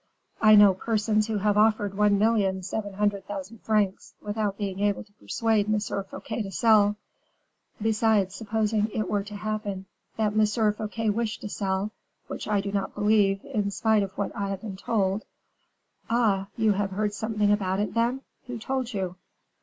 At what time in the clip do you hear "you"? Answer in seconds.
16.57-16.71, 18.95-19.17